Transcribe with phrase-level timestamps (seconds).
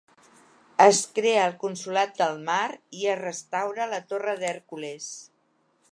[0.85, 2.65] Es crea el Consolat del Mar
[3.03, 5.15] i es restaura la Torre d'Hèrcules.